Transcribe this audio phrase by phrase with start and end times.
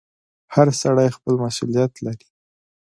[0.53, 2.27] •هر سړی خپل مسؤلیت لري.